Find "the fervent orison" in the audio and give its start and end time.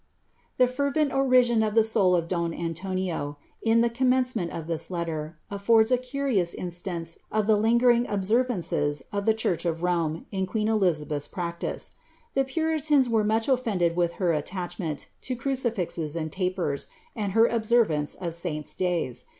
0.57-1.61